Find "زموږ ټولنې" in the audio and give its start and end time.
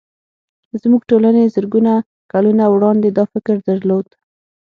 0.81-1.43